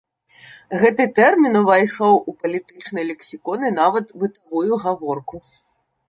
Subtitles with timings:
[0.83, 5.35] Гэты тэрмін увайшоў у палітычны лексікон і нават бытавую гаворку.